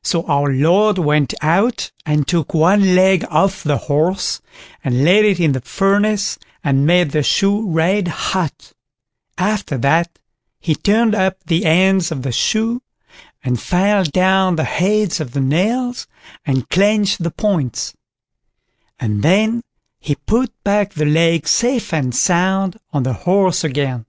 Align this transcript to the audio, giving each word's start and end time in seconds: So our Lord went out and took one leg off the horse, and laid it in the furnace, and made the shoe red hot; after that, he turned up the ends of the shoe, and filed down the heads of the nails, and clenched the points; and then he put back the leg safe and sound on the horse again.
So 0.00 0.22
our 0.28 0.48
Lord 0.52 0.96
went 0.96 1.34
out 1.42 1.90
and 2.04 2.28
took 2.28 2.54
one 2.54 2.94
leg 2.94 3.24
off 3.28 3.64
the 3.64 3.76
horse, 3.90 4.40
and 4.84 5.02
laid 5.02 5.24
it 5.24 5.40
in 5.40 5.50
the 5.50 5.60
furnace, 5.60 6.38
and 6.62 6.86
made 6.86 7.10
the 7.10 7.24
shoe 7.24 7.68
red 7.68 8.06
hot; 8.06 8.72
after 9.36 9.76
that, 9.78 10.20
he 10.60 10.76
turned 10.76 11.16
up 11.16 11.42
the 11.46 11.64
ends 11.64 12.12
of 12.12 12.22
the 12.22 12.30
shoe, 12.30 12.80
and 13.42 13.60
filed 13.60 14.12
down 14.12 14.54
the 14.54 14.62
heads 14.62 15.18
of 15.18 15.32
the 15.32 15.40
nails, 15.40 16.06
and 16.46 16.68
clenched 16.68 17.24
the 17.24 17.32
points; 17.32 17.92
and 19.00 19.24
then 19.24 19.64
he 19.98 20.14
put 20.14 20.52
back 20.62 20.92
the 20.92 21.06
leg 21.06 21.48
safe 21.48 21.92
and 21.92 22.14
sound 22.14 22.78
on 22.92 23.02
the 23.02 23.14
horse 23.26 23.64
again. 23.64 24.06